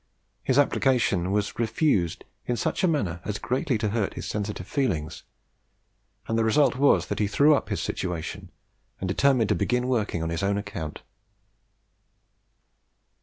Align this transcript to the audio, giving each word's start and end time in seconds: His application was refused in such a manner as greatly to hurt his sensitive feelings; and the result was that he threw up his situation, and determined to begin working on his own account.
His 0.41 0.57
application 0.57 1.31
was 1.31 1.59
refused 1.59 2.23
in 2.47 2.57
such 2.57 2.83
a 2.83 2.87
manner 2.87 3.21
as 3.23 3.37
greatly 3.37 3.77
to 3.77 3.89
hurt 3.89 4.15
his 4.15 4.25
sensitive 4.27 4.65
feelings; 4.67 5.21
and 6.27 6.39
the 6.39 6.43
result 6.43 6.75
was 6.75 7.05
that 7.05 7.19
he 7.19 7.27
threw 7.27 7.53
up 7.53 7.69
his 7.69 7.83
situation, 7.83 8.49
and 8.99 9.07
determined 9.07 9.49
to 9.49 9.53
begin 9.55 9.87
working 9.87 10.23
on 10.23 10.29
his 10.31 10.41
own 10.41 10.57
account. 10.57 11.03